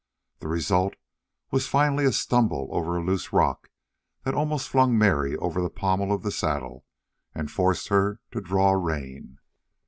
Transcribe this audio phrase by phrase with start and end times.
[0.39, 0.95] The result
[1.51, 3.69] was finally a stumble over a loose rock
[4.23, 6.87] that almost flung Mary over the pommel of the saddle
[7.35, 9.37] and forced her to draw rein.